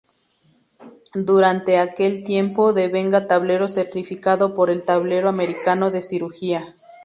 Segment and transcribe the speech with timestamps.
[1.13, 6.73] Durante aquel tiempo, devenga tablero certificado por el Tablero americano de Cirugía.